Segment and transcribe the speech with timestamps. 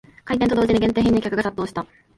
[0.25, 1.85] 開店と同時に限定品に客が殺到した